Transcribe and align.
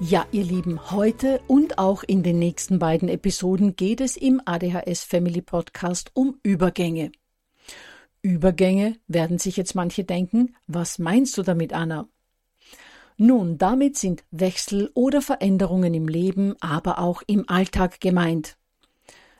Ja, 0.00 0.26
ihr 0.30 0.44
Lieben, 0.44 0.92
heute 0.92 1.40
und 1.48 1.78
auch 1.78 2.04
in 2.04 2.22
den 2.22 2.38
nächsten 2.38 2.78
beiden 2.78 3.08
Episoden 3.08 3.74
geht 3.74 4.00
es 4.00 4.16
im 4.16 4.40
ADHS 4.44 5.02
Family 5.02 5.42
Podcast 5.42 6.12
um 6.14 6.38
Übergänge. 6.44 7.10
Übergänge 8.22 8.96
werden 9.08 9.38
sich 9.38 9.56
jetzt 9.56 9.74
manche 9.74 10.04
denken, 10.04 10.54
was 10.68 11.00
meinst 11.00 11.36
du 11.36 11.42
damit, 11.42 11.72
Anna? 11.72 12.08
Nun, 13.16 13.58
damit 13.58 13.98
sind 13.98 14.22
Wechsel 14.30 14.88
oder 14.94 15.20
Veränderungen 15.20 15.92
im 15.94 16.06
Leben, 16.06 16.54
aber 16.60 17.00
auch 17.00 17.22
im 17.26 17.48
Alltag 17.48 18.00
gemeint. 18.00 18.56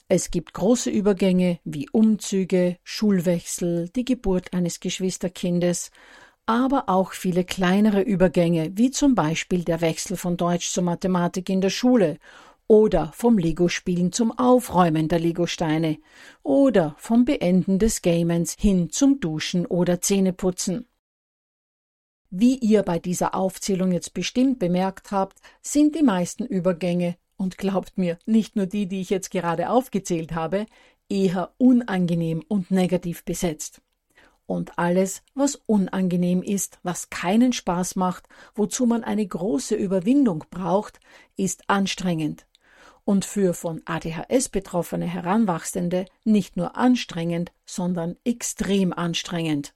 Es 0.08 0.32
gibt 0.32 0.54
große 0.54 0.90
Übergänge 0.90 1.60
wie 1.62 1.88
Umzüge, 1.92 2.78
Schulwechsel, 2.82 3.90
die 3.90 4.04
Geburt 4.04 4.52
eines 4.52 4.80
Geschwisterkindes, 4.80 5.92
aber 6.48 6.88
auch 6.88 7.12
viele 7.12 7.44
kleinere 7.44 8.00
Übergänge, 8.00 8.72
wie 8.74 8.90
zum 8.90 9.14
Beispiel 9.14 9.64
der 9.64 9.82
Wechsel 9.82 10.16
von 10.16 10.38
Deutsch 10.38 10.70
zur 10.70 10.82
Mathematik 10.82 11.50
in 11.50 11.60
der 11.60 11.68
Schule 11.68 12.18
oder 12.66 13.12
vom 13.12 13.36
Lego-Spielen 13.36 14.12
zum 14.12 14.36
Aufräumen 14.38 15.08
der 15.08 15.18
Legosteine 15.18 15.98
oder 16.42 16.94
vom 16.96 17.26
Beenden 17.26 17.78
des 17.78 18.00
Gamens 18.00 18.56
hin 18.58 18.88
zum 18.90 19.20
Duschen 19.20 19.66
oder 19.66 20.00
Zähneputzen. 20.00 20.86
Wie 22.30 22.56
ihr 22.56 22.82
bei 22.82 22.98
dieser 22.98 23.34
Aufzählung 23.34 23.92
jetzt 23.92 24.14
bestimmt 24.14 24.58
bemerkt 24.58 25.12
habt, 25.12 25.38
sind 25.60 25.94
die 25.94 26.02
meisten 26.02 26.46
Übergänge, 26.46 27.16
und 27.36 27.56
glaubt 27.56 27.98
mir, 27.98 28.18
nicht 28.26 28.56
nur 28.56 28.66
die, 28.66 28.86
die 28.86 29.00
ich 29.00 29.10
jetzt 29.10 29.30
gerade 29.30 29.70
aufgezählt 29.70 30.34
habe, 30.34 30.66
eher 31.08 31.54
unangenehm 31.58 32.42
und 32.48 32.70
negativ 32.70 33.24
besetzt. 33.24 33.80
Und 34.48 34.78
alles, 34.78 35.22
was 35.34 35.56
unangenehm 35.56 36.42
ist, 36.42 36.78
was 36.82 37.10
keinen 37.10 37.52
Spaß 37.52 37.96
macht, 37.96 38.30
wozu 38.54 38.86
man 38.86 39.04
eine 39.04 39.26
große 39.26 39.74
Überwindung 39.74 40.42
braucht, 40.50 41.00
ist 41.36 41.68
anstrengend. 41.68 42.46
Und 43.04 43.26
für 43.26 43.52
von 43.52 43.82
ADHS 43.84 44.48
betroffene 44.48 45.04
Heranwachsende 45.04 46.06
nicht 46.24 46.56
nur 46.56 46.78
anstrengend, 46.78 47.52
sondern 47.66 48.16
extrem 48.24 48.94
anstrengend. 48.94 49.74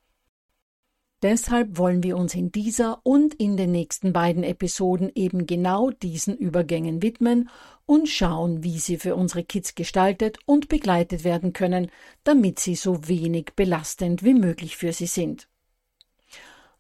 Deshalb 1.23 1.79
wollen 1.79 2.03
wir 2.03 2.17
uns 2.17 2.35
in 2.35 2.51
dieser 2.51 3.01
und 3.05 3.35
in 3.35 3.57
den 3.57 3.71
nächsten 3.71 4.13
beiden 4.13 4.43
Episoden 4.43 5.13
eben 5.15 5.47
genau 5.47 5.91
diesen 5.91 6.37
Übergängen 6.37 7.01
widmen 7.01 7.49
und 7.87 8.09
schauen, 8.09 8.65
wie 8.65 8.81
sie 8.81 8.97
für 8.97 9.15
unsere 9.15 9.45
Kids 9.45 9.77
gestaltet 9.77 10.39
und 10.47 10.69
begleitet 10.69 11.23
werden 11.23 11.53
können, 11.53 11.93
damit 12.25 12.59
sie 12.59 12.75
so 12.75 13.07
wenig 13.07 13.53
belastend 13.55 14.25
wie 14.25 14.35
möglich 14.35 14.77
für 14.77 14.93
sie 14.93 15.07
sind. 15.07 15.47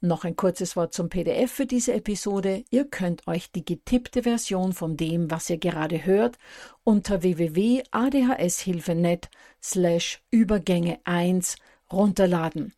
Noch 0.00 0.24
ein 0.24 0.34
kurzes 0.34 0.74
Wort 0.74 0.92
zum 0.92 1.08
PDF 1.08 1.52
für 1.52 1.66
diese 1.66 1.92
Episode. 1.92 2.64
Ihr 2.70 2.86
könnt 2.86 3.28
euch 3.28 3.52
die 3.52 3.64
getippte 3.64 4.24
Version 4.24 4.72
von 4.72 4.96
dem, 4.96 5.30
was 5.30 5.48
ihr 5.48 5.58
gerade 5.58 6.04
hört, 6.04 6.36
unter 6.82 7.22
www.adhshilfe.net 7.22 9.30
slash 9.62 10.20
Übergänge 10.32 10.98
1 11.04 11.54
runterladen. 11.92 12.72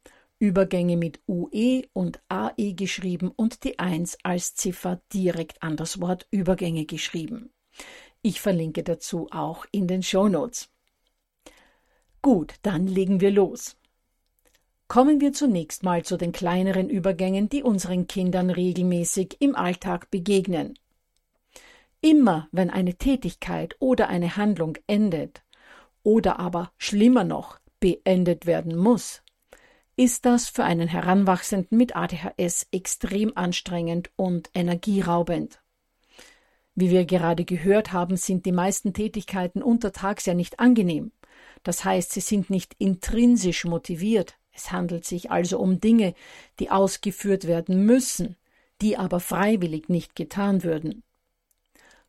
Übergänge 0.45 0.99
mit 0.99 1.23
UE 1.27 1.85
und 1.95 2.21
AE 2.29 2.75
geschrieben 2.75 3.33
und 3.35 3.65
die 3.65 3.79
1 3.79 4.19
als 4.25 4.55
Ziffer 4.55 5.01
direkt 5.11 5.63
an 5.63 5.79
das 5.79 6.03
Wort 6.03 6.27
Übergänge 6.31 6.85
geschrieben. 6.85 7.51
Ich 8.21 8.43
verlinke 8.43 8.83
dazu 8.83 9.27
auch 9.31 9.65
in 9.73 9.89
den 9.89 10.03
Show 10.03 10.29
Notes. 10.29 10.69
Gut, 12.21 12.57
dann 12.61 12.87
legen 12.87 13.23
wir 13.23 13.31
los. 13.31 13.79
Kommen 14.87 15.23
wir 15.23 15.33
zunächst 15.33 15.83
mal 15.83 16.05
zu 16.05 16.19
den 16.19 16.33
kleineren 16.33 16.91
Übergängen, 16.91 17.49
die 17.49 17.63
unseren 17.63 18.07
Kindern 18.07 18.51
regelmäßig 18.51 19.39
im 19.41 19.57
Alltag 19.57 20.11
begegnen. 20.11 20.79
Immer 22.03 22.49
wenn 22.53 22.69
eine 22.69 22.97
Tätigkeit 22.97 23.77
oder 23.79 24.09
eine 24.09 24.37
Handlung 24.37 24.77
endet 24.87 25.43
oder 26.03 26.39
aber 26.39 26.71
schlimmer 26.77 27.25
noch 27.25 27.61
beendet 27.81 28.45
werden 28.45 28.77
muss, 28.77 29.24
ist 29.97 30.25
das 30.25 30.49
für 30.49 30.65
einen 30.65 30.89
Heranwachsenden 30.89 31.79
mit 31.79 31.95
ADHS 31.97 32.67
extrem 32.73 33.37
anstrengend 33.37 34.11
und 34.17 34.51
energieraubend. 34.55 35.61
Wie 36.75 36.91
wir 36.91 37.05
gerade 37.05 37.45
gehört 37.45 37.93
haben, 37.93 38.17
sind 38.17 38.47
die 38.47 38.53
meisten 38.53 38.93
Tätigkeiten 38.93 39.63
untertags 39.63 40.27
ja 40.27 40.35
nicht 40.35 40.59
angenehm. 40.59 41.13
Das 41.63 41.85
heißt, 41.85 42.13
sie 42.13 42.21
sind 42.21 42.51
nicht 42.51 42.75
intrinsisch 42.79 43.65
motiviert. 43.65 44.35
Es 44.53 44.73
handelt 44.73 45.05
sich 45.05 45.31
also 45.31 45.59
um 45.59 45.81
Dinge, 45.81 46.15
die 46.59 46.71
ausgeführt 46.71 47.47
werden 47.47 47.87
müssen, 47.87 48.37
die 48.81 48.97
aber 48.97 49.21
freiwillig 49.21 49.89
nicht 49.89 50.17
getan 50.17 50.65
würden. 50.65 51.03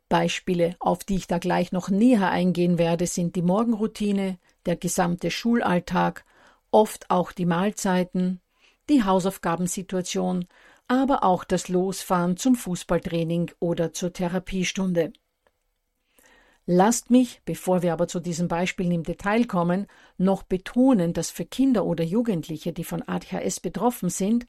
Beispiele, 0.09 0.75
auf 0.79 1.03
die 1.03 1.15
ich 1.15 1.27
da 1.27 1.37
gleich 1.39 1.71
noch 1.71 1.89
näher 1.89 2.29
eingehen 2.29 2.77
werde, 2.77 3.07
sind 3.07 3.35
die 3.35 3.41
Morgenroutine, 3.41 4.37
der 4.65 4.75
gesamte 4.75 5.31
Schulalltag 5.31 6.25
oft 6.75 7.09
auch 7.09 7.31
die 7.31 7.45
Mahlzeiten, 7.45 8.41
die 8.89 9.05
Hausaufgabensituation, 9.05 10.45
aber 10.89 11.23
auch 11.23 11.45
das 11.45 11.69
Losfahren 11.69 12.35
zum 12.35 12.55
Fußballtraining 12.55 13.51
oder 13.61 13.93
zur 13.93 14.11
Therapiestunde. 14.11 15.13
Lasst 16.65 17.11
mich, 17.11 17.41
bevor 17.45 17.81
wir 17.81 17.93
aber 17.93 18.09
zu 18.09 18.19
diesen 18.19 18.49
Beispielen 18.49 18.91
im 18.91 19.03
Detail 19.03 19.45
kommen, 19.45 19.87
noch 20.17 20.43
betonen, 20.43 21.13
dass 21.13 21.31
für 21.31 21.45
Kinder 21.45 21.85
oder 21.85 22.03
Jugendliche, 22.03 22.73
die 22.73 22.83
von 22.83 23.01
ADHS 23.07 23.61
betroffen 23.61 24.09
sind, 24.09 24.45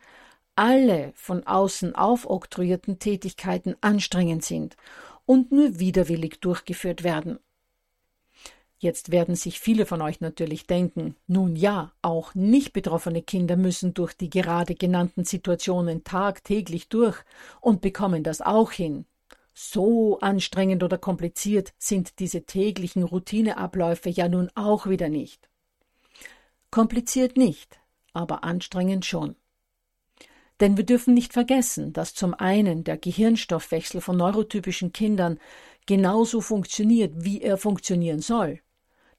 alle 0.57 1.13
von 1.15 1.47
außen 1.47 1.95
aufoktroyierten 1.95 2.99
Tätigkeiten 2.99 3.77
anstrengend 3.83 4.45
sind 4.45 4.77
und 5.27 5.53
nur 5.53 5.79
widerwillig 5.79 6.41
durchgeführt 6.41 7.05
werden. 7.05 7.39
Jetzt 8.79 9.11
werden 9.11 9.37
sich 9.37 9.59
viele 9.59 9.87
von 9.87 10.03
euch 10.03 10.21
natürlich 10.21 10.67
denken, 10.67 11.17
nun 11.27 11.57
ja, 11.57 11.93
auch 12.03 12.35
nicht 12.35 12.75
betroffene 12.75 13.23
Kinder 13.23 13.57
müssen 13.57 13.95
durch 13.95 14.13
die 14.13 14.29
gerade 14.29 14.75
genannten 14.75 15.25
Situationen 15.25 16.05
tagtäglich 16.05 16.89
durch 16.91 17.17
und 17.63 17.81
bekommen 17.81 18.23
das 18.23 18.43
auch 18.43 18.73
hin. 18.73 19.07
So 19.55 20.21
anstrengend 20.21 20.83
oder 20.83 20.99
kompliziert 20.99 21.73
sind 21.79 22.19
diese 22.19 22.45
täglichen 22.45 23.03
Routineabläufe 23.03 24.11
ja 24.11 24.29
nun 24.29 24.51
auch 24.55 24.87
wieder 24.87 25.09
nicht. 25.09 25.49
Kompliziert 26.71 27.39
nicht, 27.39 27.81
aber 28.13 28.45
anstrengend 28.45 29.07
schon. 29.07 29.37
Denn 30.61 30.77
wir 30.77 30.85
dürfen 30.85 31.15
nicht 31.15 31.33
vergessen, 31.33 31.95
dass 31.95 32.13
zum 32.13 32.35
einen 32.35 32.85
der 32.85 32.99
Gehirnstoffwechsel 32.99 34.03
von 34.03 34.19
neurotypischen 34.19 34.93
Kindern 34.93 35.39
genauso 35.87 36.43
funktioniert, 36.43 37.13
wie 37.17 37.41
er 37.41 37.57
funktionieren 37.57 38.21
soll. 38.21 38.61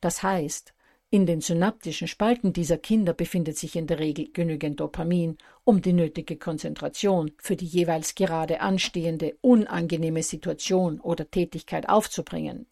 Das 0.01 0.23
heißt, 0.23 0.73
in 1.09 1.25
den 1.25 1.39
synaptischen 1.39 2.07
Spalten 2.07 2.51
dieser 2.51 2.77
Kinder 2.77 3.13
befindet 3.13 3.57
sich 3.57 3.77
in 3.77 3.88
der 3.88 3.99
Regel 3.99 4.29
genügend 4.33 4.81
Dopamin, 4.81 5.38
um 5.63 5.81
die 5.81 5.94
nötige 5.94 6.35
Konzentration 6.35 7.31
für 7.38 7.55
die 7.55 7.65
jeweils 7.65 8.13
gerade 8.15 8.59
anstehende 8.59 9.38
unangenehme 9.39 10.21
Situation 10.21 10.99
oder 10.99 11.31
Tätigkeit 11.31 11.88
aufzubringen. 11.88 12.65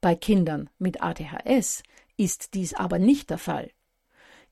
Bei 0.00 0.16
Kindern 0.16 0.70
mit 0.78 1.02
ADHS 1.02 1.84
ist 2.16 2.54
dies 2.54 2.74
aber 2.74 2.98
nicht 2.98 3.30
der 3.30 3.38
Fall. 3.38 3.70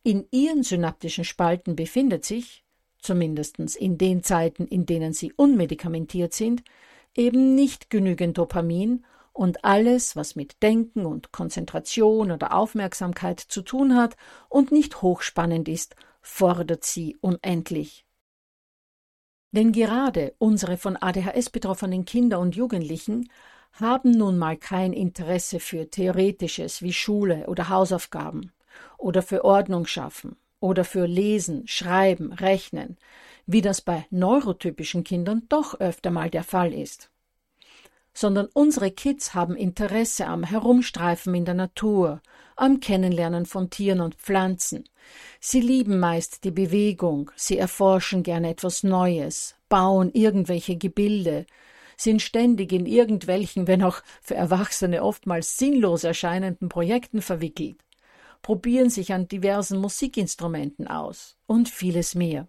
In 0.04 0.26
ihren 0.30 0.62
synaptischen 0.62 1.24
Spalten 1.24 1.74
befindet 1.74 2.24
sich, 2.24 2.64
zumindest 2.98 3.58
in 3.58 3.98
den 3.98 4.22
Zeiten, 4.22 4.68
in 4.68 4.86
denen 4.86 5.12
sie 5.12 5.32
unmedikamentiert 5.32 6.32
sind, 6.32 6.62
eben 7.16 7.56
nicht 7.56 7.90
genügend 7.90 8.38
Dopamin 8.38 9.04
und 9.32 9.64
alles, 9.64 10.14
was 10.16 10.36
mit 10.36 10.62
Denken 10.62 11.06
und 11.06 11.32
Konzentration 11.32 12.30
oder 12.30 12.54
Aufmerksamkeit 12.54 13.40
zu 13.40 13.62
tun 13.62 13.96
hat 13.96 14.16
und 14.48 14.72
nicht 14.72 15.02
hochspannend 15.02 15.68
ist, 15.68 15.96
fordert 16.20 16.84
sie 16.84 17.16
unendlich. 17.20 18.06
Denn 19.50 19.72
gerade 19.72 20.34
unsere 20.38 20.76
von 20.76 20.96
ADHS 20.96 21.50
betroffenen 21.50 22.04
Kinder 22.04 22.40
und 22.40 22.56
Jugendlichen 22.56 23.30
haben 23.72 24.10
nun 24.10 24.38
mal 24.38 24.56
kein 24.56 24.92
Interesse 24.92 25.60
für 25.60 25.88
Theoretisches 25.90 26.82
wie 26.82 26.92
Schule 26.92 27.46
oder 27.48 27.68
Hausaufgaben 27.68 28.52
oder 28.98 29.22
für 29.22 29.44
Ordnung 29.44 29.86
schaffen 29.86 30.36
oder 30.60 30.84
für 30.84 31.06
Lesen, 31.06 31.66
Schreiben, 31.66 32.32
Rechnen, 32.32 32.96
wie 33.46 33.60
das 33.60 33.80
bei 33.80 34.06
neurotypischen 34.10 35.04
Kindern 35.04 35.42
doch 35.48 35.80
öfter 35.80 36.10
mal 36.10 36.30
der 36.30 36.44
Fall 36.44 36.72
ist 36.72 37.11
sondern 38.14 38.48
unsere 38.52 38.90
Kids 38.90 39.34
haben 39.34 39.56
Interesse 39.56 40.26
am 40.26 40.44
Herumstreifen 40.44 41.34
in 41.34 41.44
der 41.44 41.54
Natur, 41.54 42.20
am 42.56 42.80
Kennenlernen 42.80 43.46
von 43.46 43.70
Tieren 43.70 44.00
und 44.00 44.14
Pflanzen. 44.16 44.84
Sie 45.40 45.60
lieben 45.60 45.98
meist 45.98 46.44
die 46.44 46.50
Bewegung, 46.50 47.30
sie 47.36 47.58
erforschen 47.58 48.22
gerne 48.22 48.50
etwas 48.50 48.82
Neues, 48.82 49.56
bauen 49.68 50.10
irgendwelche 50.12 50.76
Gebilde, 50.76 51.46
sind 51.96 52.20
ständig 52.20 52.72
in 52.72 52.86
irgendwelchen, 52.86 53.66
wenn 53.66 53.82
auch 53.82 54.02
für 54.20 54.34
Erwachsene 54.34 55.02
oftmals 55.02 55.56
sinnlos 55.56 56.04
erscheinenden 56.04 56.68
Projekten 56.68 57.22
verwickelt, 57.22 57.84
probieren 58.42 58.90
sich 58.90 59.12
an 59.12 59.28
diversen 59.28 59.78
Musikinstrumenten 59.78 60.88
aus 60.88 61.36
und 61.46 61.68
vieles 61.68 62.14
mehr. 62.14 62.48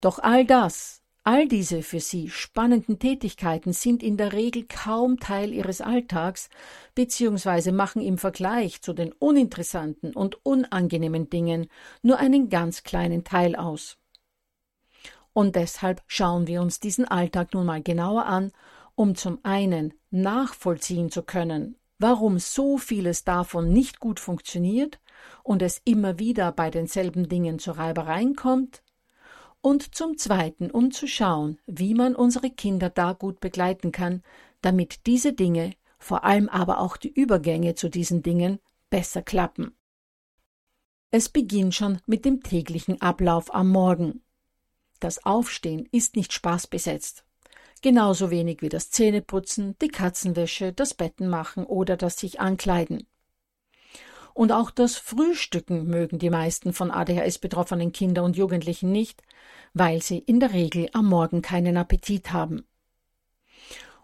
Doch 0.00 0.18
all 0.18 0.44
das 0.44 0.99
All 1.22 1.46
diese 1.48 1.82
für 1.82 2.00
sie 2.00 2.30
spannenden 2.30 2.98
Tätigkeiten 2.98 3.74
sind 3.74 4.02
in 4.02 4.16
der 4.16 4.32
Regel 4.32 4.64
kaum 4.66 5.20
Teil 5.20 5.52
ihres 5.52 5.82
Alltags 5.82 6.48
bzw. 6.94 7.72
machen 7.72 8.00
im 8.00 8.16
Vergleich 8.16 8.80
zu 8.80 8.94
den 8.94 9.12
uninteressanten 9.12 10.14
und 10.14 10.44
unangenehmen 10.46 11.28
Dingen 11.28 11.68
nur 12.00 12.18
einen 12.18 12.48
ganz 12.48 12.84
kleinen 12.84 13.22
Teil 13.22 13.54
aus. 13.54 13.98
Und 15.34 15.56
deshalb 15.56 16.02
schauen 16.06 16.46
wir 16.46 16.62
uns 16.62 16.80
diesen 16.80 17.04
Alltag 17.04 17.52
nun 17.52 17.66
mal 17.66 17.82
genauer 17.82 18.24
an, 18.24 18.50
um 18.94 19.14
zum 19.14 19.40
einen 19.42 19.92
nachvollziehen 20.10 21.10
zu 21.10 21.22
können, 21.22 21.76
warum 21.98 22.38
so 22.38 22.78
vieles 22.78 23.24
davon 23.24 23.70
nicht 23.70 24.00
gut 24.00 24.20
funktioniert 24.20 24.98
und 25.42 25.60
es 25.60 25.82
immer 25.84 26.18
wieder 26.18 26.50
bei 26.50 26.70
denselben 26.70 27.28
Dingen 27.28 27.58
zu 27.58 27.72
Reibereien 27.72 28.36
kommt, 28.36 28.82
und 29.62 29.94
zum 29.94 30.16
Zweiten, 30.16 30.70
um 30.70 30.90
zu 30.90 31.06
schauen, 31.06 31.58
wie 31.66 31.94
man 31.94 32.14
unsere 32.14 32.50
Kinder 32.50 32.90
da 32.90 33.12
gut 33.12 33.40
begleiten 33.40 33.92
kann, 33.92 34.22
damit 34.62 35.06
diese 35.06 35.32
Dinge, 35.32 35.74
vor 35.98 36.24
allem 36.24 36.48
aber 36.48 36.80
auch 36.80 36.96
die 36.96 37.12
Übergänge 37.12 37.74
zu 37.74 37.88
diesen 37.88 38.22
Dingen, 38.22 38.58
besser 38.88 39.22
klappen. 39.22 39.76
Es 41.10 41.28
beginnt 41.28 41.74
schon 41.74 42.00
mit 42.06 42.24
dem 42.24 42.42
täglichen 42.42 43.00
Ablauf 43.00 43.52
am 43.54 43.68
Morgen. 43.68 44.22
Das 45.00 45.24
Aufstehen 45.24 45.88
ist 45.90 46.14
nicht 46.16 46.32
spaßbesetzt. 46.32 47.24
Genauso 47.82 48.30
wenig 48.30 48.60
wie 48.60 48.68
das 48.68 48.90
Zähneputzen, 48.90 49.76
die 49.80 49.88
Katzenwäsche, 49.88 50.72
das 50.72 50.94
Betten 50.94 51.28
machen 51.28 51.64
oder 51.64 51.96
das 51.96 52.18
sich 52.18 52.38
ankleiden. 52.38 53.06
Und 54.34 54.52
auch 54.52 54.70
das 54.70 54.96
Frühstücken 54.96 55.86
mögen 55.86 56.18
die 56.18 56.30
meisten 56.30 56.72
von 56.72 56.90
ADHS 56.90 57.38
betroffenen 57.38 57.92
Kinder 57.92 58.22
und 58.22 58.36
Jugendlichen 58.36 58.92
nicht, 58.92 59.22
weil 59.74 60.02
sie 60.02 60.18
in 60.18 60.40
der 60.40 60.52
Regel 60.52 60.88
am 60.92 61.06
Morgen 61.06 61.42
keinen 61.42 61.76
Appetit 61.76 62.32
haben. 62.32 62.64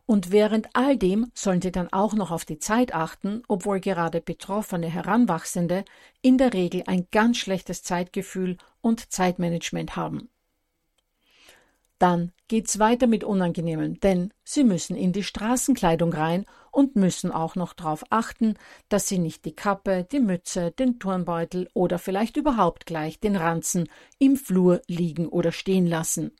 Und 0.06 0.30
während 0.30 0.68
all 0.74 0.96
dem 0.96 1.32
sollen 1.34 1.60
sie 1.60 1.72
dann 1.72 1.92
auch 1.92 2.14
noch 2.14 2.30
auf 2.30 2.44
die 2.44 2.60
Zeit 2.60 2.94
achten, 2.94 3.42
obwohl 3.48 3.80
gerade 3.80 4.20
betroffene 4.20 4.88
Heranwachsende 4.88 5.84
in 6.22 6.38
der 6.38 6.52
Regel 6.52 6.84
ein 6.86 7.08
ganz 7.10 7.38
schlechtes 7.38 7.82
Zeitgefühl 7.82 8.56
und 8.80 9.12
Zeitmanagement 9.12 9.96
haben. 9.96 10.28
Dann 11.98 12.32
geht's 12.48 12.78
weiter 12.78 13.06
mit 13.06 13.24
Unangenehmen, 13.24 13.98
denn 14.00 14.32
sie 14.44 14.64
müssen 14.64 14.96
in 14.96 15.12
die 15.12 15.22
Straßenkleidung 15.22 16.12
rein 16.12 16.46
und 16.70 16.96
müssen 16.96 17.32
auch 17.32 17.56
noch 17.56 17.72
darauf 17.72 18.04
achten, 18.10 18.54
dass 18.88 19.08
sie 19.08 19.18
nicht 19.18 19.44
die 19.44 19.54
Kappe, 19.54 20.06
die 20.10 20.20
Mütze, 20.20 20.70
den 20.70 20.98
Turnbeutel 20.98 21.68
oder 21.74 21.98
vielleicht 21.98 22.36
überhaupt 22.36 22.86
gleich 22.86 23.18
den 23.18 23.36
Ranzen 23.36 23.88
im 24.18 24.36
Flur 24.36 24.82
liegen 24.86 25.28
oder 25.28 25.52
stehen 25.52 25.86
lassen. 25.86 26.32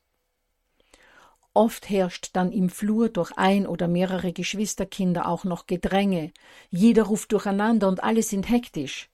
Oft 1.54 1.88
herrscht 1.88 2.30
dann 2.34 2.52
im 2.52 2.68
Flur 2.68 3.08
durch 3.08 3.32
ein 3.36 3.66
oder 3.66 3.88
mehrere 3.88 4.32
Geschwisterkinder 4.34 5.26
auch 5.26 5.44
noch 5.44 5.66
Gedränge, 5.66 6.32
jeder 6.70 7.04
ruft 7.04 7.32
durcheinander 7.32 7.88
und 7.88 8.04
alle 8.04 8.22
sind 8.22 8.48
hektisch 8.50 9.08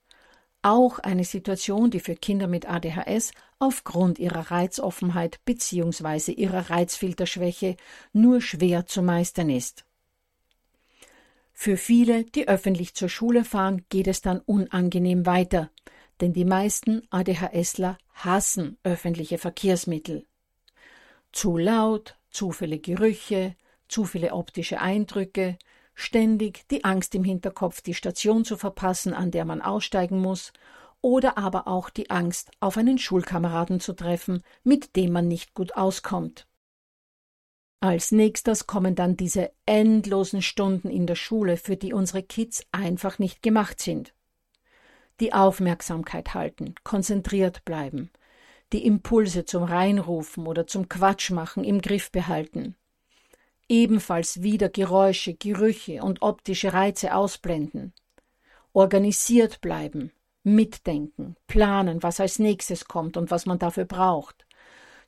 auch 0.63 0.99
eine 0.99 1.23
Situation, 1.23 1.91
die 1.91 1.99
für 1.99 2.15
Kinder 2.15 2.47
mit 2.47 2.69
ADHS 2.69 3.31
aufgrund 3.59 4.17
ihrer 4.19 4.51
Reizoffenheit 4.51 5.39
bzw. 5.45 6.31
ihrer 6.31 6.69
Reizfilterschwäche 6.69 7.75
nur 8.13 8.41
schwer 8.41 8.85
zu 8.85 9.01
meistern 9.01 9.49
ist. 9.49 9.85
Für 11.53 11.77
viele, 11.77 12.25
die 12.25 12.47
öffentlich 12.47 12.95
zur 12.95 13.09
Schule 13.09 13.45
fahren, 13.45 13.85
geht 13.89 14.07
es 14.07 14.21
dann 14.21 14.39
unangenehm 14.39 15.25
weiter, 15.25 15.69
denn 16.19 16.33
die 16.33 16.45
meisten 16.45 17.03
ADHSler 17.09 17.97
hassen 18.13 18.77
öffentliche 18.83 19.37
Verkehrsmittel. 19.37 20.25
Zu 21.31 21.57
laut, 21.57 22.17
zu 22.31 22.51
viele 22.51 22.79
Gerüche, 22.79 23.55
zu 23.87 24.05
viele 24.05 24.33
optische 24.33 24.81
Eindrücke, 24.81 25.57
ständig 25.95 26.67
die 26.69 26.83
Angst 26.83 27.15
im 27.15 27.23
Hinterkopf, 27.23 27.81
die 27.81 27.93
Station 27.93 28.45
zu 28.45 28.57
verpassen, 28.57 29.13
an 29.13 29.31
der 29.31 29.45
man 29.45 29.61
aussteigen 29.61 30.19
muss, 30.19 30.53
oder 31.01 31.37
aber 31.37 31.67
auch 31.67 31.89
die 31.89 32.09
Angst, 32.09 32.51
auf 32.59 32.77
einen 32.77 32.97
Schulkameraden 32.97 33.79
zu 33.79 33.93
treffen, 33.93 34.41
mit 34.63 34.95
dem 34.95 35.11
man 35.11 35.27
nicht 35.27 35.53
gut 35.53 35.75
auskommt. 35.75 36.47
Als 37.81 38.13
nächstes 38.13 38.65
kommen 38.65 38.95
dann 38.95 39.17
diese 39.17 39.51
endlosen 39.65 40.41
Stunden 40.41 40.89
in 40.89 41.05
der 41.05 41.15
Schule, 41.15 41.57
für 41.57 41.75
die 41.75 41.91
unsere 41.91 42.23
Kids 42.23 42.65
einfach 42.71 43.19
nicht 43.19 43.43
gemacht 43.43 43.81
sind. 43.81 44.13
Die 45.19 45.33
Aufmerksamkeit 45.33 46.33
halten, 46.33 46.75
konzentriert 46.85 47.65
bleiben, 47.65 48.09
die 48.71 48.85
Impulse 48.85 49.43
zum 49.43 49.63
Reinrufen 49.63 50.47
oder 50.47 50.65
zum 50.65 50.87
Quatschmachen 50.87 51.65
im 51.65 51.81
Griff 51.81 52.09
behalten, 52.09 52.77
ebenfalls 53.73 54.43
wieder 54.43 54.69
Geräusche, 54.69 55.33
Gerüche 55.33 56.03
und 56.03 56.21
optische 56.21 56.73
Reize 56.73 57.15
ausblenden. 57.15 57.91
Organisiert 58.71 59.61
bleiben, 59.61 60.11
mitdenken, 60.43 61.35
planen, 61.47 62.03
was 62.03 62.19
als 62.19 62.37
nächstes 62.37 62.85
kommt 62.85 63.17
und 63.17 63.31
was 63.31 63.47
man 63.47 63.57
dafür 63.57 63.85
braucht. 63.85 64.45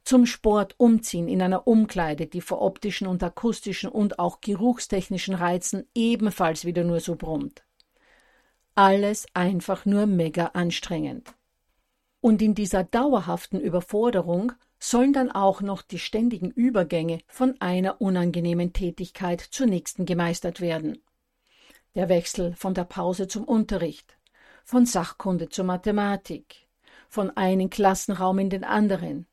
Zum 0.04 0.26
Sport 0.26 0.74
umziehen 0.78 1.28
in 1.28 1.44
einer 1.44 1.68
Umkleide, 1.68 2.26
die 2.26 2.42
vor 2.42 2.60
optischen 2.60 3.06
und 3.06 3.22
akustischen 3.22 3.88
und 3.88 4.18
auch 4.18 4.42
geruchstechnischen 4.42 5.36
Reizen 5.36 5.88
ebenfalls 5.94 6.66
wieder 6.66 6.84
nur 6.84 7.02
so 7.02 7.16
brummt. 7.16 7.64
Alles 8.74 9.28
einfach 9.36 9.86
nur 9.86 10.08
mega 10.08 10.48
anstrengend. 10.48 11.36
Und 12.26 12.42
in 12.42 12.56
dieser 12.56 12.84
dauerhaften 12.84 13.60
Überforderung 13.60 14.54
sollen 14.80 15.14
dann 15.14 15.30
auch 15.32 15.62
noch 15.62 15.84
die 15.84 16.00
ständigen 16.00 16.50
Übergänge 16.50 17.20
von 17.28 17.62
einer 17.62 18.02
unangenehmen 18.02 18.74
Tätigkeit 18.74 19.42
zur 19.42 19.68
nächsten 19.68 20.08
gemeistert 20.08 20.60
werden. 20.60 21.04
Der 21.94 22.10
Wechsel 22.10 22.56
von 22.56 22.74
der 22.74 22.86
Pause 22.86 23.28
zum 23.28 23.44
Unterricht, 23.44 24.18
von 24.64 24.88
Sachkunde 24.88 25.50
zur 25.50 25.66
Mathematik, 25.66 26.68
von 27.10 27.30
einem 27.38 27.70
Klassenraum 27.70 28.40
in 28.40 28.50
den 28.50 28.64
anderen, 28.64 29.28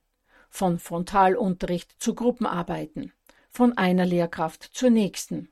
von 0.51 0.79
Frontalunterricht 0.79 1.95
zu 1.99 2.15
Gruppenarbeiten, 2.15 3.11
von 3.49 3.75
einer 3.79 4.05
Lehrkraft 4.05 4.65
zur 4.65 4.91
nächsten, 4.91 5.49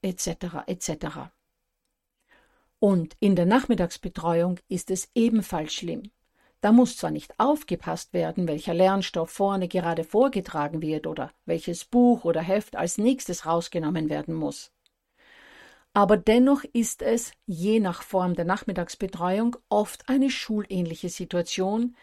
etc. 0.00 0.28
etc. 0.68 1.06
Und 2.78 3.16
in 3.18 3.34
der 3.34 3.46
Nachmittagsbetreuung 3.46 4.60
ist 4.68 4.92
es 4.92 5.10
ebenfalls 5.16 5.74
schlimm. 5.74 6.12
Da 6.64 6.72
muss 6.72 6.96
zwar 6.96 7.10
nicht 7.10 7.38
aufgepasst 7.38 8.14
werden, 8.14 8.48
welcher 8.48 8.72
Lernstoff 8.72 9.28
vorne 9.28 9.68
gerade 9.68 10.02
vorgetragen 10.02 10.80
wird 10.80 11.06
oder 11.06 11.30
welches 11.44 11.84
Buch 11.84 12.24
oder 12.24 12.40
Heft 12.40 12.74
als 12.74 12.96
nächstes 12.96 13.44
rausgenommen 13.44 14.08
werden 14.08 14.32
muss. 14.32 14.72
Aber 15.92 16.16
dennoch 16.16 16.64
ist 16.72 17.02
es, 17.02 17.32
je 17.44 17.80
nach 17.80 18.00
Form 18.00 18.34
der 18.34 18.46
Nachmittagsbetreuung, 18.46 19.58
oft 19.68 20.08
eine 20.08 20.30
schulähnliche 20.30 21.10
Situation, 21.10 21.96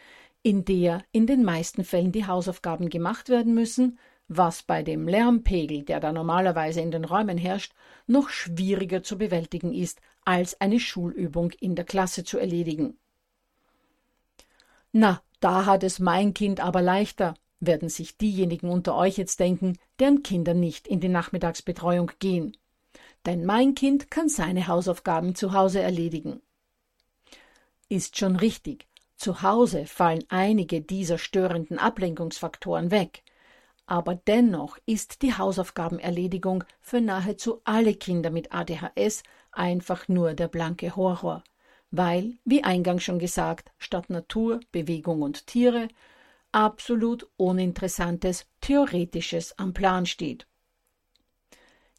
in 0.43 0.63
der 0.63 1.03
in 1.11 1.25
den 1.25 1.43
meisten 1.43 1.83
Fällen 1.83 2.11
die 2.11 2.27
Hausaufgaben 2.27 2.89
gemacht 2.89 3.29
werden 3.29 3.55
müssen, 3.55 3.97
was 4.27 4.61
bei 4.61 4.83
dem 4.83 5.07
Lärmpegel, 5.07 5.85
der 5.85 5.99
da 5.99 6.13
normalerweise 6.13 6.81
in 6.81 6.91
den 6.91 7.05
Räumen 7.05 7.39
herrscht, 7.39 7.73
noch 8.05 8.29
schwieriger 8.29 9.01
zu 9.01 9.17
bewältigen 9.17 9.73
ist, 9.73 10.01
als 10.23 10.61
eine 10.61 10.79
Schulübung 10.79 11.49
in 11.59 11.73
der 11.73 11.85
Klasse 11.85 12.23
zu 12.23 12.37
erledigen. 12.37 12.99
Na, 14.91 15.21
da 15.39 15.65
hat 15.65 15.83
es 15.83 15.99
mein 15.99 16.33
Kind 16.33 16.59
aber 16.59 16.81
leichter, 16.81 17.35
werden 17.59 17.89
sich 17.89 18.17
diejenigen 18.17 18.69
unter 18.69 18.95
euch 18.95 19.17
jetzt 19.17 19.39
denken, 19.39 19.77
deren 19.99 20.23
Kinder 20.23 20.53
nicht 20.53 20.87
in 20.87 20.99
die 20.99 21.09
Nachmittagsbetreuung 21.09 22.11
gehen. 22.19 22.57
Denn 23.25 23.45
mein 23.45 23.75
Kind 23.75 24.09
kann 24.09 24.29
seine 24.29 24.67
Hausaufgaben 24.67 25.35
zu 25.35 25.53
Hause 25.53 25.79
erledigen. 25.79 26.41
Ist 27.87 28.17
schon 28.17 28.35
richtig, 28.35 28.87
zu 29.15 29.43
Hause 29.43 29.85
fallen 29.85 30.23
einige 30.29 30.81
dieser 30.81 31.19
störenden 31.19 31.77
Ablenkungsfaktoren 31.77 32.89
weg, 32.89 33.23
aber 33.85 34.15
dennoch 34.15 34.77
ist 34.85 35.21
die 35.21 35.37
Hausaufgabenerledigung 35.37 36.63
für 36.79 37.01
nahezu 37.01 37.61
alle 37.63 37.93
Kinder 37.93 38.31
mit 38.31 38.51
ADHS 38.51 39.23
einfach 39.51 40.07
nur 40.07 40.33
der 40.33 40.47
blanke 40.47 40.95
Horror, 40.95 41.43
weil, 41.91 42.37
wie 42.45 42.63
eingangs 42.63 43.03
schon 43.03 43.19
gesagt, 43.19 43.71
statt 43.77 44.09
Natur, 44.09 44.61
Bewegung 44.71 45.21
und 45.21 45.45
Tiere 45.47 45.89
absolut 46.51 47.29
uninteressantes 47.37 48.45
Theoretisches 48.61 49.57
am 49.57 49.73
Plan 49.73 50.05
steht. 50.05 50.47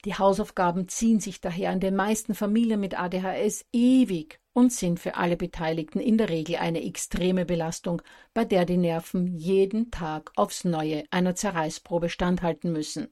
Die 0.04 0.14
Hausaufgaben 0.14 0.88
ziehen 0.88 1.20
sich 1.20 1.40
daher 1.40 1.72
in 1.72 1.78
den 1.78 1.94
meisten 1.94 2.34
Familien 2.34 2.80
mit 2.80 2.99
ADHS 2.99 3.66
ewig 3.72 4.40
und 4.52 4.72
sind 4.72 4.99
für 4.99 5.14
alle 5.14 5.37
Beteiligten 5.37 6.00
in 6.00 6.18
der 6.18 6.28
Regel 6.28 6.56
eine 6.56 6.84
extreme 6.84 7.44
Belastung, 7.44 8.02
bei 8.34 8.44
der 8.44 8.64
die 8.64 8.78
Nerven 8.78 9.38
jeden 9.38 9.90
Tag 9.90 10.32
aufs 10.34 10.64
Neue 10.64 11.04
einer 11.11 11.37
Zerreißprobe 11.37 12.08
standhalten 12.08 12.72
müssen. 12.72 13.08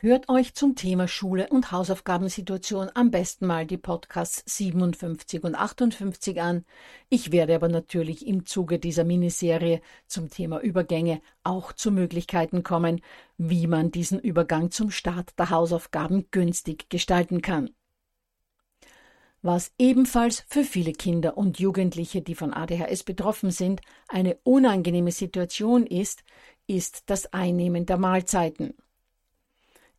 Hört 0.00 0.28
euch 0.28 0.54
zum 0.54 0.74
Thema 0.74 1.06
Schule 1.08 1.48
und 1.48 1.70
Hausaufgabensituation 1.70 2.90
am 2.94 3.10
besten 3.10 3.46
mal 3.46 3.64
die 3.64 3.78
Podcasts 3.78 4.42
57 4.44 5.44
und 5.44 5.54
58 5.54 6.42
an. 6.42 6.66
Ich 7.08 7.32
werde 7.32 7.54
aber 7.54 7.68
natürlich 7.68 8.26
im 8.26 8.44
Zuge 8.44 8.78
dieser 8.78 9.04
Miniserie 9.04 9.80
zum 10.06 10.28
Thema 10.28 10.60
Übergänge 10.60 11.22
auch 11.44 11.72
zu 11.72 11.90
Möglichkeiten 11.92 12.64
kommen, 12.64 13.00
wie 13.38 13.66
man 13.66 13.92
diesen 13.92 14.18
Übergang 14.18 14.70
zum 14.72 14.90
Start 14.90 15.38
der 15.38 15.50
Hausaufgaben 15.50 16.26
günstig 16.32 16.90
gestalten 16.90 17.40
kann. 17.40 17.70
Was 19.42 19.72
ebenfalls 19.78 20.44
für 20.48 20.64
viele 20.64 20.92
Kinder 20.92 21.38
und 21.38 21.60
Jugendliche, 21.60 22.20
die 22.20 22.34
von 22.34 22.52
ADHS 22.52 23.04
betroffen 23.04 23.52
sind, 23.52 23.80
eine 24.08 24.38
unangenehme 24.42 25.12
Situation 25.12 25.86
ist, 25.86 26.24
ist 26.66 27.04
das 27.06 27.32
Einnehmen 27.32 27.86
der 27.86 27.96
Mahlzeiten. 27.96 28.74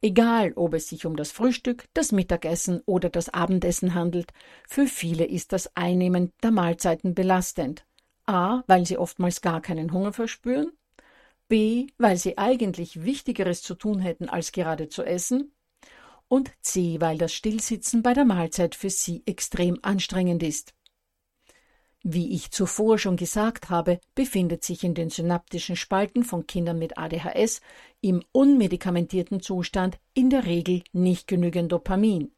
Egal, 0.05 0.53
ob 0.55 0.75
es 0.75 0.87
sich 0.87 1.07
um 1.07 1.15
das 1.15 1.31
Frühstück, 1.31 1.85
das 1.95 2.11
Mittagessen 2.11 2.79
oder 2.85 3.09
das 3.09 3.29
Abendessen 3.29 3.95
handelt, 3.95 4.33
für 4.69 4.85
viele 4.85 5.25
ist 5.25 5.51
das 5.51 5.75
Einnehmen 5.75 6.31
der 6.43 6.51
Mahlzeiten 6.51 7.15
belastend. 7.15 7.87
A, 8.27 8.61
weil 8.67 8.85
sie 8.85 8.99
oftmals 8.99 9.41
gar 9.41 9.63
keinen 9.63 9.91
Hunger 9.91 10.13
verspüren, 10.13 10.71
B, 11.47 11.87
weil 11.97 12.17
sie 12.17 12.37
eigentlich 12.37 13.03
Wichtigeres 13.03 13.63
zu 13.63 13.73
tun 13.73 13.97
hätten, 13.97 14.29
als 14.29 14.51
gerade 14.51 14.89
zu 14.89 15.03
essen, 15.03 15.55
und 16.27 16.51
C, 16.61 17.01
weil 17.01 17.17
das 17.17 17.33
Stillsitzen 17.33 18.03
bei 18.03 18.13
der 18.13 18.25
Mahlzeit 18.25 18.75
für 18.75 18.91
sie 18.91 19.23
extrem 19.25 19.79
anstrengend 19.81 20.43
ist. 20.43 20.75
Wie 22.07 22.35
ich 22.35 22.51
zuvor 22.51 22.99
schon 22.99 23.17
gesagt 23.17 23.71
habe, 23.71 23.99
befindet 24.13 24.63
sich 24.63 24.83
in 24.83 24.93
den 24.93 25.09
synaptischen 25.09 25.75
Spalten 25.75 26.23
von 26.23 26.45
Kindern 26.45 26.77
mit 26.77 26.99
ADHS 26.99 27.61
im 27.99 28.23
unmedikamentierten 28.31 29.41
Zustand 29.41 29.97
in 30.13 30.29
der 30.29 30.45
Regel 30.45 30.83
nicht 30.93 31.25
genügend 31.27 31.71
Dopamin. 31.71 32.31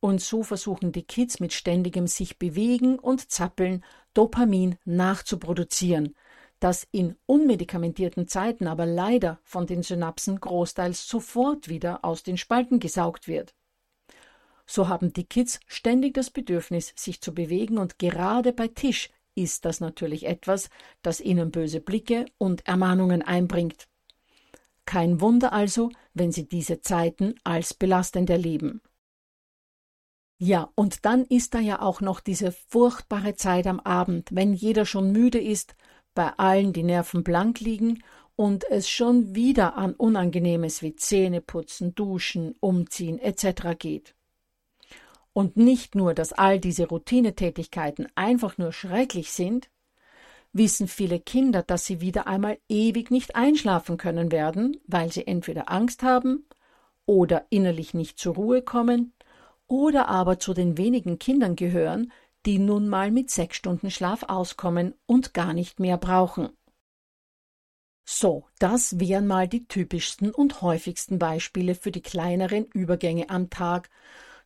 Und 0.00 0.22
so 0.22 0.42
versuchen 0.42 0.90
die 0.90 1.02
Kids 1.02 1.38
mit 1.38 1.52
ständigem 1.52 2.06
sich 2.06 2.38
bewegen 2.38 2.98
und 2.98 3.30
zappeln 3.30 3.84
Dopamin 4.14 4.78
nachzuproduzieren, 4.86 6.16
das 6.58 6.88
in 6.90 7.14
unmedikamentierten 7.26 8.26
Zeiten 8.26 8.66
aber 8.66 8.86
leider 8.86 9.38
von 9.42 9.66
den 9.66 9.82
Synapsen 9.82 10.40
großteils 10.40 11.06
sofort 11.06 11.68
wieder 11.68 12.06
aus 12.06 12.22
den 12.22 12.38
Spalten 12.38 12.80
gesaugt 12.80 13.28
wird. 13.28 13.54
So 14.66 14.88
haben 14.88 15.12
die 15.12 15.24
Kids 15.24 15.60
ständig 15.66 16.14
das 16.14 16.30
Bedürfnis, 16.30 16.92
sich 16.96 17.20
zu 17.20 17.34
bewegen 17.34 17.78
und 17.78 17.98
gerade 17.98 18.52
bei 18.52 18.68
Tisch 18.68 19.10
ist 19.34 19.64
das 19.64 19.80
natürlich 19.80 20.26
etwas, 20.26 20.70
das 21.02 21.20
ihnen 21.20 21.50
böse 21.50 21.80
Blicke 21.80 22.26
und 22.38 22.66
Ermahnungen 22.66 23.22
einbringt. 23.22 23.88
Kein 24.86 25.20
Wunder 25.20 25.52
also, 25.52 25.90
wenn 26.12 26.30
sie 26.30 26.48
diese 26.48 26.80
Zeiten 26.80 27.34
als 27.42 27.74
belastend 27.74 28.30
erleben. 28.30 28.80
Ja, 30.38 30.70
und 30.74 31.04
dann 31.04 31.24
ist 31.24 31.54
da 31.54 31.60
ja 31.60 31.80
auch 31.80 32.00
noch 32.00 32.20
diese 32.20 32.52
furchtbare 32.52 33.34
Zeit 33.34 33.66
am 33.66 33.80
Abend, 33.80 34.28
wenn 34.32 34.52
jeder 34.52 34.84
schon 34.84 35.12
müde 35.12 35.40
ist, 35.40 35.74
bei 36.14 36.32
allen 36.36 36.72
die 36.72 36.82
Nerven 36.82 37.24
blank 37.24 37.60
liegen 37.60 38.02
und 38.36 38.64
es 38.70 38.88
schon 38.88 39.34
wieder 39.34 39.76
an 39.76 39.94
Unangenehmes 39.94 40.82
wie 40.82 40.96
Zähneputzen, 40.96 41.94
Duschen, 41.94 42.54
Umziehen 42.60 43.18
etc. 43.18 43.78
geht. 43.78 44.14
Und 45.34 45.58
nicht 45.58 45.94
nur, 45.94 46.14
dass 46.14 46.32
all 46.32 46.58
diese 46.58 46.88
Routinetätigkeiten 46.88 48.08
einfach 48.14 48.56
nur 48.56 48.72
schrecklich 48.72 49.32
sind, 49.32 49.68
wissen 50.54 50.88
viele 50.88 51.20
Kinder, 51.20 51.62
dass 51.62 51.84
sie 51.84 52.00
wieder 52.00 52.26
einmal 52.26 52.58
ewig 52.68 53.10
nicht 53.10 53.34
einschlafen 53.34 53.98
können 53.98 54.32
werden, 54.32 54.80
weil 54.86 55.12
sie 55.12 55.26
entweder 55.26 55.70
Angst 55.70 56.02
haben 56.02 56.46
oder 57.04 57.44
innerlich 57.50 57.92
nicht 57.92 58.18
zur 58.18 58.36
Ruhe 58.36 58.62
kommen 58.62 59.12
oder 59.66 60.08
aber 60.08 60.38
zu 60.38 60.54
den 60.54 60.78
wenigen 60.78 61.18
Kindern 61.18 61.56
gehören, 61.56 62.12
die 62.46 62.58
nun 62.58 62.88
mal 62.88 63.10
mit 63.10 63.30
sechs 63.30 63.56
Stunden 63.56 63.90
Schlaf 63.90 64.22
auskommen 64.22 64.94
und 65.06 65.34
gar 65.34 65.52
nicht 65.52 65.80
mehr 65.80 65.98
brauchen. 65.98 66.50
So, 68.06 68.46
das 68.58 69.00
wären 69.00 69.26
mal 69.26 69.48
die 69.48 69.66
typischsten 69.66 70.30
und 70.30 70.60
häufigsten 70.60 71.18
Beispiele 71.18 71.74
für 71.74 71.90
die 71.90 72.02
kleineren 72.02 72.66
Übergänge 72.66 73.30
am 73.30 73.48
Tag, 73.48 73.88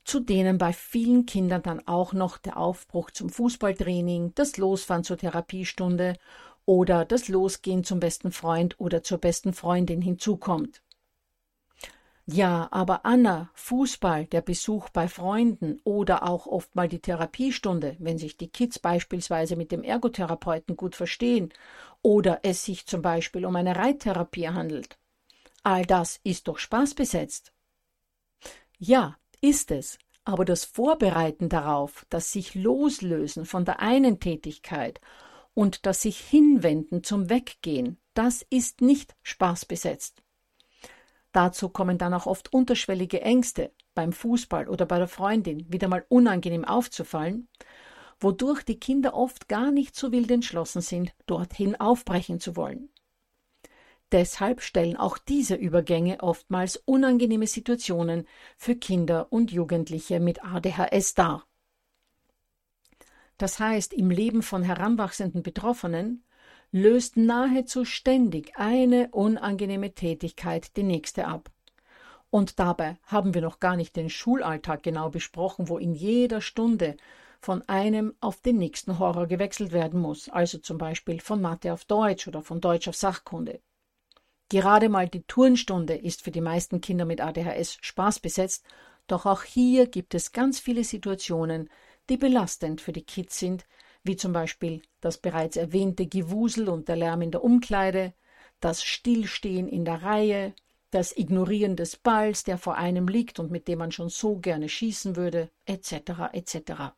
zu 0.09 0.21
denen 0.21 0.57
bei 0.57 0.73
vielen 0.73 1.27
Kindern 1.27 1.63
dann 1.63 1.87
auch 1.87 2.15
noch 2.15 2.39
der 2.39 2.57
Aufbruch 2.57 3.11
zum 3.11 3.29
Fußballtraining, 3.29 4.33
das 4.35 4.57
Losfahren 4.57 5.05
zur 5.05 5.19
Therapiestunde 5.19 6.15
oder 6.65 7.05
das 7.05 7.29
Losgehen 7.29 7.85
zum 7.85 8.01
besten 8.01 8.33
Freund 8.33 8.81
oder 8.81 9.03
zur 9.03 9.19
besten 9.19 9.53
Freundin 9.53 10.01
hinzukommt. 10.01 10.83
Ja, 12.25 12.69
aber 12.71 13.05
Anna, 13.05 13.51
Fußball, 13.53 14.25
der 14.27 14.41
Besuch 14.41 14.89
bei 14.89 15.09
Freunden 15.09 15.79
oder 15.85 16.23
auch 16.23 16.47
oft 16.47 16.75
mal 16.75 16.89
die 16.89 17.01
Therapiestunde, 17.01 17.97
wenn 17.99 18.17
sich 18.17 18.39
die 18.39 18.49
Kids 18.49 18.79
beispielsweise 18.79 19.57
mit 19.57 19.73
dem 19.73 19.83
Ergotherapeuten 19.83 20.77
gut 20.77 20.97
verstehen 20.97 21.53
oder 22.01 22.41
es 22.45 22.65
sich 22.65 22.87
zum 22.87 23.03
Beispiel 23.03 23.45
um 23.45 23.57
eine 23.57 23.77
Reittherapie 23.77 24.49
handelt. 24.49 24.99
All 25.63 25.85
das 25.85 26.21
ist 26.25 26.49
doch 26.49 26.59
spaßbesetzt. 26.59 27.53
Ja, 28.79 29.17
ist 29.41 29.71
es, 29.71 29.99
aber 30.25 30.45
das 30.45 30.65
Vorbereiten 30.65 31.49
darauf, 31.49 32.05
das 32.11 32.33
sich 32.33 32.55
loslösen 32.55 33.47
von 33.47 33.65
der 33.65 33.81
einen 33.81 34.21
Tätigkeit 34.21 35.01
und 35.55 35.87
das 35.87 36.03
sich 36.03 36.19
hinwenden 36.19 37.03
zum 37.03 37.31
Weggehen, 37.31 37.99
das 38.15 38.45
ist 38.51 38.81
nicht 38.81 39.17
spaßbesetzt. 39.23 40.23
Dazu 41.33 41.69
kommen 41.69 41.99
dann 41.99 42.15
auch 42.15 42.27
oft 42.27 42.53
unterschwellige 42.53 43.21
Ängste, 43.21 43.73
beim 43.95 44.13
Fußball 44.13 44.69
oder 44.69 44.87
bei 44.87 44.99
der 44.99 45.09
Freundin 45.09 45.73
wieder 45.73 45.89
mal 45.89 46.05
unangenehm 46.09 46.65
aufzufallen, 46.65 47.49
wodurch 48.21 48.63
die 48.65 48.79
Kinder 48.79 49.15
oft 49.15 49.49
gar 49.49 49.71
nicht 49.71 49.97
so 49.97 50.13
wild 50.13 50.31
entschlossen 50.31 50.83
sind, 50.83 51.13
dorthin 51.27 51.75
aufbrechen 51.81 52.41
zu 52.41 52.57
wollen. 52.57 52.91
Deshalb 54.11 54.63
stellen 54.63 54.97
auch 54.97 55.19
diese 55.19 55.55
Übergänge 55.55 56.23
oftmals 56.23 56.77
unangenehme 56.77 57.47
Situationen 57.47 58.27
für 58.57 58.75
Kinder 58.75 59.31
und 59.31 59.53
Jugendliche 59.53 60.19
mit 60.19 60.43
ADHS 60.43 61.15
dar. 61.15 61.47
Das 63.37 63.61
heißt, 63.61 63.93
im 63.93 64.11
Leben 64.11 64.43
von 64.43 64.63
heranwachsenden 64.63 65.43
Betroffenen 65.43 66.25
löst 66.73 67.17
nahezu 67.17 67.85
ständig 67.85 68.57
eine 68.57 69.09
unangenehme 69.13 69.95
Tätigkeit 69.95 70.77
die 70.77 70.83
nächste 70.83 71.27
ab. 71.27 71.51
Und 72.31 72.59
dabei 72.59 72.99
haben 73.05 73.35
wir 73.35 73.41
noch 73.43 73.61
gar 73.61 73.77
nicht 73.77 73.97
den 73.97 74.11
Schulalltag 74.11 74.83
genau 74.83 75.09
besprochen, 75.09 75.69
wo 75.69 75.79
in 75.79 75.95
jeder 75.95 76.41
Stunde 76.41 76.97
von 77.41 77.63
einem 77.69 78.15
auf 78.21 78.41
den 78.41 78.57
nächsten 78.57 78.99
Horror 78.99 79.27
gewechselt 79.27 79.73
werden 79.73 80.01
muss, 80.01 80.29
also 80.29 80.59
zum 80.59 80.77
Beispiel 80.77 81.21
von 81.21 81.41
Mathe 81.41 81.73
auf 81.73 81.85
Deutsch 81.85 82.27
oder 82.27 82.43
von 82.43 82.61
Deutsch 82.61 82.89
auf 82.89 82.97
Sachkunde. 82.97 83.61
Gerade 84.51 84.89
mal 84.89 85.09
die 85.09 85.25
Turnstunde 85.25 85.95
ist 85.95 86.23
für 86.23 86.31
die 86.31 86.41
meisten 86.41 86.81
Kinder 86.81 87.05
mit 87.05 87.21
ADHS 87.21 87.77
spaßbesetzt, 87.83 88.65
doch 89.07 89.27
auch 89.27 89.43
hier 89.43 89.87
gibt 89.87 90.15
es 90.15 90.33
ganz 90.33 90.59
viele 90.59 90.85
Situationen, 90.85 91.69
die 92.09 92.17
belastend 92.17 92.81
für 92.81 92.93
die 92.93 93.05
Kids 93.05 93.39
sind, 93.39 93.67
wie 94.05 94.17
zum 94.17 94.33
Beispiel 94.33 94.83
das 95.01 95.19
bereits 95.19 95.57
erwähnte 95.57 96.07
Gewusel 96.07 96.69
und 96.69 96.89
der 96.89 96.97
Lärm 96.97 97.23
in 97.23 97.31
der 97.31 97.45
Umkleide, 97.45 98.15
das 98.61 98.83
Stillstehen 98.83 99.69
in 99.69 99.85
der 99.85 100.03
Reihe, 100.03 100.55
das 100.91 101.15
Ignorieren 101.15 101.77
des 101.77 101.97
Balls, 101.97 102.45
der 102.45 102.57
vor 102.57 102.77
einem 102.77 103.07
liegt 103.07 103.39
und 103.39 103.51
mit 103.51 103.69
dem 103.69 103.81
man 103.81 103.93
schon 103.93 104.09
so 104.09 104.39
gerne 104.39 104.71
schießen 104.71 105.17
würde, 105.17 105.51
etc. 105.67 106.33
etc. 106.33 106.95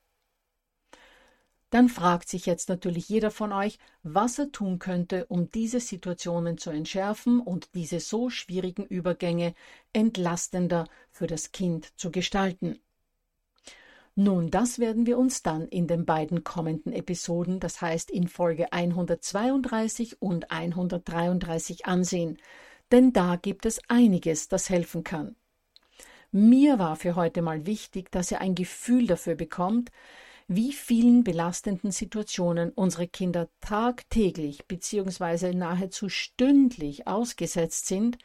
Dann 1.70 1.88
fragt 1.88 2.28
sich 2.28 2.46
jetzt 2.46 2.68
natürlich 2.68 3.08
jeder 3.08 3.30
von 3.30 3.52
euch, 3.52 3.78
was 4.02 4.38
er 4.38 4.50
tun 4.50 4.80
könnte, 4.80 5.26
um 5.26 5.50
diese 5.52 5.78
Situationen 5.78 6.58
zu 6.58 6.70
entschärfen 6.70 7.40
und 7.40 7.74
diese 7.74 8.00
so 8.00 8.28
schwierigen 8.28 8.84
Übergänge 8.84 9.54
entlastender 9.92 10.88
für 11.12 11.28
das 11.28 11.52
Kind 11.52 11.96
zu 11.98 12.10
gestalten. 12.10 12.80
Nun, 14.16 14.50
das 14.50 14.80
werden 14.80 15.06
wir 15.06 15.16
uns 15.16 15.42
dann 15.42 15.68
in 15.68 15.86
den 15.86 16.04
beiden 16.04 16.42
kommenden 16.42 16.92
Episoden, 16.92 17.60
das 17.60 17.80
heißt 17.80 18.10
in 18.10 18.26
Folge 18.26 18.72
132 18.72 20.20
und 20.20 20.50
133 20.50 21.86
ansehen, 21.86 22.36
denn 22.90 23.12
da 23.12 23.36
gibt 23.36 23.64
es 23.64 23.80
einiges, 23.88 24.48
das 24.48 24.68
helfen 24.68 25.04
kann. 25.04 25.36
Mir 26.32 26.80
war 26.80 26.96
für 26.96 27.14
heute 27.14 27.40
mal 27.40 27.66
wichtig, 27.66 28.10
dass 28.10 28.32
ihr 28.32 28.40
ein 28.40 28.56
Gefühl 28.56 29.06
dafür 29.06 29.36
bekommt, 29.36 29.90
wie 30.52 30.72
vielen 30.72 31.22
belastenden 31.22 31.92
Situationen 31.92 32.70
unsere 32.70 33.06
Kinder 33.06 33.48
tagtäglich 33.60 34.66
bzw. 34.66 35.54
nahezu 35.54 36.08
stündlich 36.08 37.06
ausgesetzt 37.06 37.86
sind 37.86 38.18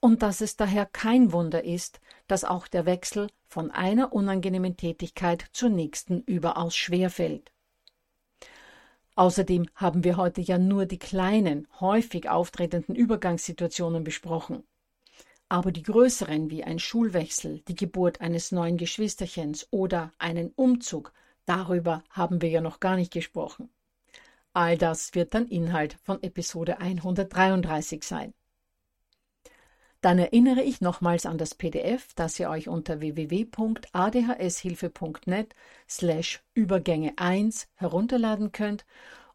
und 0.00 0.22
dass 0.22 0.40
es 0.40 0.56
daher 0.56 0.86
kein 0.86 1.32
Wunder 1.32 1.62
ist, 1.62 2.00
dass 2.26 2.42
auch 2.42 2.66
der 2.66 2.84
Wechsel 2.84 3.28
von 3.46 3.70
einer 3.70 4.12
unangenehmen 4.12 4.76
Tätigkeit 4.76 5.46
zur 5.52 5.68
nächsten 5.68 6.22
überaus 6.22 6.74
schwer 6.74 7.10
fällt. 7.10 7.52
Außerdem 9.14 9.68
haben 9.76 10.02
wir 10.02 10.16
heute 10.16 10.40
ja 10.40 10.58
nur 10.58 10.84
die 10.84 10.98
kleinen, 10.98 11.68
häufig 11.78 12.28
auftretenden 12.28 12.96
Übergangssituationen 12.96 14.02
besprochen. 14.02 14.64
Aber 15.48 15.70
die 15.70 15.84
größeren 15.84 16.50
wie 16.50 16.64
ein 16.64 16.80
Schulwechsel, 16.80 17.60
die 17.68 17.76
Geburt 17.76 18.20
eines 18.20 18.50
neuen 18.50 18.78
Geschwisterchens 18.78 19.68
oder 19.70 20.12
einen 20.18 20.50
Umzug, 20.56 21.12
darüber 21.48 22.02
haben 22.10 22.42
wir 22.42 22.48
ja 22.48 22.60
noch 22.60 22.80
gar 22.80 22.96
nicht 22.96 23.12
gesprochen. 23.12 23.70
All 24.52 24.76
das 24.76 25.14
wird 25.14 25.34
dann 25.34 25.46
Inhalt 25.46 25.96
von 26.02 26.20
Episode 26.22 26.80
133 26.80 28.02
sein. 28.02 28.34
Dann 30.00 30.20
erinnere 30.20 30.62
ich 30.62 30.80
nochmals 30.80 31.26
an 31.26 31.38
das 31.38 31.56
PDF, 31.56 32.14
das 32.14 32.38
ihr 32.38 32.48
euch 32.48 32.68
unter 32.68 33.00
www.adhshilfe.net 33.00 35.56
slash 35.88 36.40
Übergänge 36.54 37.14
1 37.16 37.66
herunterladen 37.74 38.52
könnt 38.52 38.86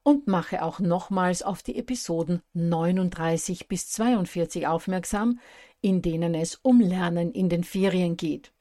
und 0.03 0.27
mache 0.27 0.63
auch 0.63 0.79
nochmals 0.79 1.43
auf 1.43 1.63
die 1.63 1.77
Episoden 1.77 2.41
39 2.53 3.67
bis 3.67 3.89
42 3.89 4.65
aufmerksam, 4.67 5.41
in 5.81 6.01
denen 6.01 6.33
es 6.33 6.55
um 6.55 6.79
Lernen 6.79 7.33
in 7.33 7.49
den 7.49 7.65
Ferien 7.65 8.15
geht. 8.15 8.52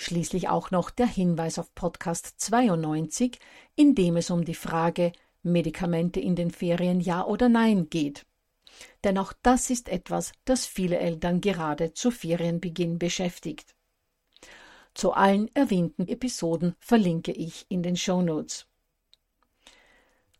Schließlich 0.00 0.48
auch 0.48 0.70
noch 0.70 0.90
der 0.90 1.06
Hinweis 1.06 1.58
auf 1.58 1.74
Podcast 1.74 2.34
92, 2.38 3.38
in 3.74 3.94
dem 3.94 4.16
es 4.16 4.30
um 4.30 4.44
die 4.44 4.54
Frage 4.54 5.12
Medikamente 5.42 6.20
in 6.20 6.36
den 6.36 6.50
Ferien 6.50 7.00
ja 7.00 7.24
oder 7.24 7.48
nein 7.48 7.90
geht 7.90 8.24
denn 9.04 9.18
auch 9.18 9.32
das 9.42 9.70
ist 9.70 9.88
etwas, 9.88 10.32
das 10.44 10.66
viele 10.66 10.98
Eltern 10.98 11.40
gerade 11.40 11.92
zu 11.94 12.10
Ferienbeginn 12.10 12.98
beschäftigt. 12.98 13.74
Zu 14.94 15.12
allen 15.12 15.54
erwähnten 15.54 16.08
Episoden 16.08 16.74
verlinke 16.80 17.32
ich 17.32 17.66
in 17.68 17.82
den 17.82 17.96
Show 17.96 18.22
Notes. 18.22 18.66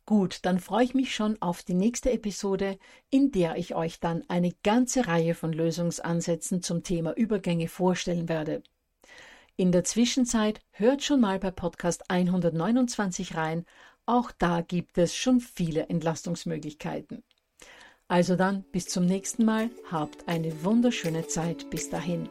Gut, 0.05 0.39
dann 0.41 0.59
freue 0.59 0.83
ich 0.85 0.95
mich 0.95 1.13
schon 1.13 1.39
auf 1.39 1.61
die 1.63 1.75
nächste 1.75 2.11
Episode, 2.11 2.79
in 3.11 3.31
der 3.31 3.57
ich 3.57 3.75
euch 3.75 3.99
dann 3.99 4.27
eine 4.27 4.51
ganze 4.63 5.07
Reihe 5.07 5.35
von 5.35 5.53
Lösungsansätzen 5.53 6.63
zum 6.63 6.83
Thema 6.83 7.13
Übergänge 7.15 7.67
vorstellen 7.67 8.27
werde. 8.27 8.63
In 9.59 9.73
der 9.73 9.83
Zwischenzeit 9.83 10.61
hört 10.71 11.03
schon 11.03 11.19
mal 11.19 11.37
bei 11.37 11.51
Podcast 11.51 12.09
129 12.09 13.35
rein, 13.35 13.65
auch 14.05 14.31
da 14.31 14.61
gibt 14.61 14.97
es 14.97 15.13
schon 15.13 15.41
viele 15.41 15.89
Entlastungsmöglichkeiten. 15.89 17.25
Also 18.07 18.37
dann, 18.37 18.63
bis 18.71 18.85
zum 18.85 19.05
nächsten 19.05 19.43
Mal, 19.43 19.69
habt 19.91 20.29
eine 20.29 20.63
wunderschöne 20.63 21.27
Zeit 21.27 21.69
bis 21.71 21.89
dahin. 21.89 22.29